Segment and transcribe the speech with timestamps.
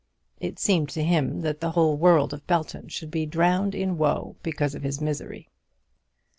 [0.39, 4.35] It seemed to him that the whole world of Belton should be drowned in woe
[4.41, 5.47] because of his misery.